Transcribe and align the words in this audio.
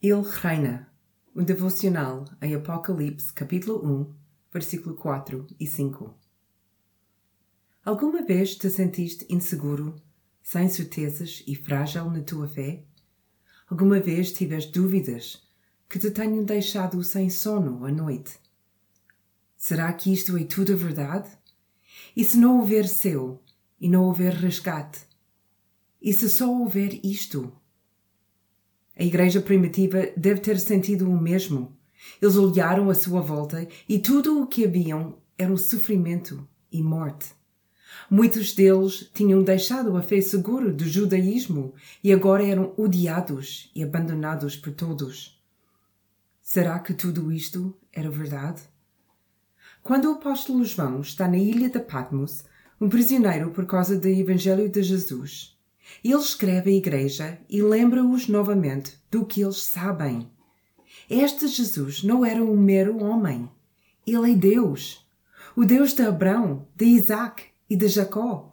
Ele 0.00 0.22
reina. 0.22 0.88
Um 1.34 1.42
devocional 1.42 2.24
em 2.40 2.54
Apocalipse, 2.54 3.32
capítulo 3.32 3.84
1, 3.84 4.14
versículo 4.52 4.94
4 4.94 5.44
e 5.58 5.66
5. 5.66 6.14
Alguma 7.84 8.22
vez 8.24 8.54
te 8.54 8.70
sentiste 8.70 9.26
inseguro, 9.28 10.00
sem 10.40 10.68
certezas 10.68 11.42
e 11.48 11.56
frágil 11.56 12.08
na 12.12 12.20
tua 12.22 12.46
fé? 12.46 12.84
Alguma 13.68 13.98
vez 13.98 14.32
tiveste 14.32 14.70
dúvidas 14.70 15.42
que 15.88 15.98
te 15.98 16.12
tenham 16.12 16.44
deixado 16.44 17.02
sem 17.02 17.28
sono 17.28 17.84
à 17.84 17.90
noite? 17.90 18.38
Será 19.56 19.92
que 19.92 20.12
isto 20.12 20.36
é 20.36 20.44
tudo 20.44 20.76
verdade? 20.76 21.28
E 22.14 22.24
se 22.24 22.36
não 22.36 22.60
houver 22.60 22.86
céu 22.86 23.42
e 23.80 23.88
não 23.88 24.04
houver 24.04 24.32
resgate? 24.32 25.00
E 26.00 26.12
se 26.12 26.30
só 26.30 26.48
houver 26.48 27.04
isto? 27.04 27.52
A 28.98 29.04
igreja 29.04 29.40
primitiva 29.40 30.08
deve 30.16 30.40
ter 30.40 30.58
sentido 30.58 31.08
o 31.08 31.20
mesmo. 31.20 31.76
Eles 32.20 32.36
olharam 32.36 32.90
à 32.90 32.94
sua 32.94 33.20
volta 33.20 33.68
e 33.88 33.98
tudo 33.98 34.42
o 34.42 34.46
que 34.46 34.64
haviam 34.64 35.18
era 35.38 35.52
um 35.52 35.56
sofrimento 35.56 36.46
e 36.72 36.82
morte. 36.82 37.32
Muitos 38.10 38.54
deles 38.54 39.08
tinham 39.14 39.42
deixado 39.42 39.96
a 39.96 40.02
fé 40.02 40.20
segura 40.20 40.72
do 40.72 40.84
judaísmo 40.84 41.74
e 42.02 42.12
agora 42.12 42.44
eram 42.44 42.74
odiados 42.76 43.70
e 43.74 43.82
abandonados 43.82 44.56
por 44.56 44.72
todos. 44.72 45.40
Será 46.42 46.78
que 46.78 46.92
tudo 46.92 47.30
isto 47.30 47.76
era 47.92 48.10
verdade? 48.10 48.62
Quando 49.82 50.06
o 50.06 50.12
apóstolo 50.12 50.64
João 50.64 51.00
está 51.00 51.28
na 51.28 51.38
ilha 51.38 51.70
de 51.70 51.78
Patmos, 51.78 52.44
um 52.80 52.88
prisioneiro 52.88 53.50
por 53.50 53.64
causa 53.64 53.98
do 53.98 54.08
Evangelho 54.08 54.68
de 54.68 54.82
Jesus, 54.82 55.57
ele 56.04 56.14
escreve 56.14 56.70
à 56.70 56.74
igreja 56.74 57.38
e 57.48 57.62
lembra-os 57.62 58.28
novamente 58.28 58.98
do 59.10 59.24
que 59.24 59.42
eles 59.42 59.62
sabem. 59.62 60.30
Este 61.08 61.46
Jesus 61.48 62.02
não 62.02 62.24
era 62.24 62.42
um 62.42 62.56
mero 62.56 63.02
homem. 63.02 63.48
Ele 64.06 64.32
é 64.32 64.34
Deus. 64.34 65.06
O 65.56 65.64
Deus 65.64 65.92
de 65.92 66.02
Abraão, 66.02 66.66
de 66.76 66.84
Isaac 66.84 67.44
e 67.68 67.76
de 67.76 67.88
Jacó. 67.88 68.52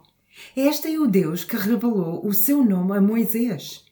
Este 0.56 0.88
é 0.88 0.98
o 0.98 1.06
Deus 1.06 1.44
que 1.44 1.56
revelou 1.56 2.26
o 2.26 2.32
seu 2.34 2.64
nome 2.64 2.96
a 2.96 3.00
Moisés. 3.00 3.84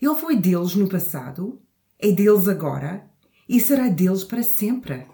Ele 0.00 0.14
foi 0.14 0.36
deles 0.36 0.74
no 0.74 0.88
passado, 0.88 1.60
é 1.98 2.12
deles 2.12 2.48
agora 2.48 3.08
e 3.48 3.60
será 3.60 3.88
deles 3.88 4.24
para 4.24 4.42
sempre. 4.42 5.06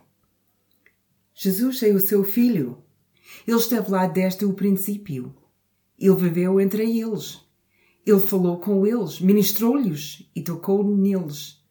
Jesus 1.34 1.82
é 1.82 1.88
o 1.88 2.00
seu 2.00 2.22
filho. 2.24 2.82
Ele 3.46 3.56
esteve 3.56 3.90
lá 3.90 4.06
desde 4.06 4.44
o 4.44 4.52
princípio. 4.52 5.34
Ele 5.98 6.16
viveu 6.16 6.60
entre 6.60 6.82
eles. 6.82 7.40
Ele 8.04 8.20
falou 8.20 8.58
com 8.58 8.86
eles, 8.86 9.20
ministrou-lhes 9.20 10.28
e 10.34 10.42
tocou 10.42 10.82
neles. 10.82 11.62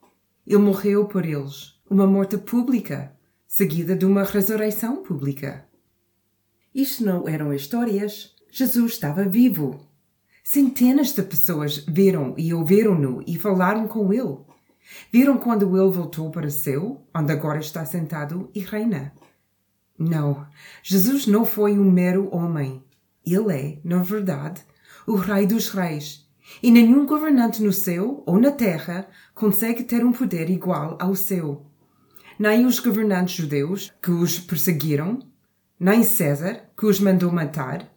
Ele 0.47 0.59
morreu 0.59 1.05
por 1.05 1.25
eles, 1.25 1.79
uma 1.89 2.07
morte 2.07 2.37
pública, 2.37 3.13
seguida 3.47 3.95
de 3.95 4.05
uma 4.05 4.23
ressurreição 4.23 5.03
pública. 5.03 5.65
Isto 6.73 7.03
não 7.03 7.27
eram 7.27 7.53
histórias. 7.53 8.33
Jesus 8.49 8.93
estava 8.93 9.25
vivo. 9.25 9.85
Centenas 10.43 11.13
de 11.13 11.21
pessoas 11.21 11.77
viram 11.79 12.33
e 12.37 12.53
ouviram-no 12.53 13.21
e 13.27 13.37
falaram 13.37 13.87
com 13.87 14.13
ele. 14.13 14.37
Viram 15.11 15.37
quando 15.37 15.77
ele 15.77 15.91
voltou 15.91 16.31
para 16.31 16.49
céu, 16.49 17.05
onde 17.13 17.31
agora 17.31 17.59
está 17.59 17.85
sentado 17.85 18.49
e 18.55 18.59
reina. 18.61 19.13
Não, 19.97 20.47
Jesus 20.81 21.27
não 21.27 21.45
foi 21.45 21.77
um 21.77 21.91
mero 21.91 22.33
homem. 22.33 22.81
Ele 23.25 23.53
é, 23.53 23.79
na 23.83 24.01
verdade, 24.01 24.63
o 25.05 25.15
Rei 25.15 25.45
dos 25.45 25.69
Reis. 25.69 26.29
E 26.61 26.69
nenhum 26.69 27.05
governante 27.05 27.61
no 27.61 27.71
céu 27.71 28.23
ou 28.25 28.39
na 28.39 28.51
terra 28.51 29.07
consegue 29.33 29.83
ter 29.83 30.05
um 30.05 30.11
poder 30.11 30.49
igual 30.49 30.97
ao 30.99 31.15
seu. 31.15 31.65
Nem 32.37 32.65
os 32.65 32.79
governantes 32.79 33.35
judeus 33.35 33.91
que 34.01 34.11
os 34.11 34.39
perseguiram, 34.39 35.19
nem 35.79 36.03
César 36.03 36.69
que 36.77 36.85
os 36.85 36.99
mandou 36.99 37.31
matar, 37.31 37.89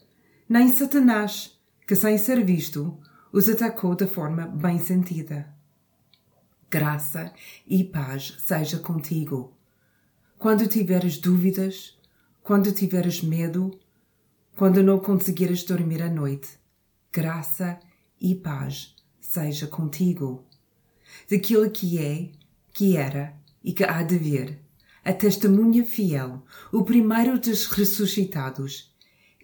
nem 0.49 0.69
Satanás 0.69 1.59
que, 1.87 1.97
sem 1.97 2.17
ser 2.17 2.45
visto, 2.45 2.99
os 3.33 3.49
atacou 3.49 3.95
de 3.95 4.07
forma 4.07 4.47
bem 4.47 4.79
sentida. 4.79 5.53
Graça 6.71 7.33
e 7.67 7.85
paz 7.85 8.37
seja 8.39 8.79
contigo. 8.79 9.53
Quando 10.39 10.67
tiveres 10.67 11.19
dúvidas, 11.19 11.99
quando 12.43 12.73
tiveres 12.73 13.23
medo, 13.23 13.79
quando 14.57 14.83
não 14.83 14.99
conseguires 14.99 15.63
dormir 15.65 16.03
à 16.03 16.09
noite, 16.09 16.59
graça 17.15 17.79
e 18.21 18.35
paz 18.35 18.97
seja 19.21 19.69
contigo. 19.69 20.45
Daquilo 21.31 21.71
que 21.71 21.97
é, 21.97 22.33
que 22.73 22.97
era 22.97 23.37
e 23.63 23.73
que 23.73 23.85
há 23.85 24.03
de 24.03 24.19
vir, 24.19 24.59
a 25.05 25.13
testemunha 25.13 25.85
fiel, 25.85 26.45
o 26.73 26.83
primeiro 26.83 27.39
dos 27.39 27.67
ressuscitados 27.67 28.93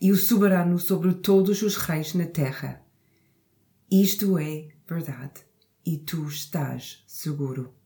e 0.00 0.10
o 0.10 0.16
soberano 0.16 0.80
sobre 0.80 1.14
todos 1.14 1.62
os 1.62 1.76
reis 1.76 2.12
na 2.12 2.26
terra. 2.26 2.82
Isto 3.88 4.36
é 4.36 4.70
verdade 4.84 5.44
e 5.86 5.96
tu 5.96 6.26
estás 6.26 7.04
seguro. 7.06 7.79